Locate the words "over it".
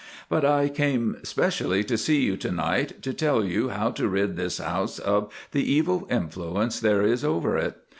7.23-7.77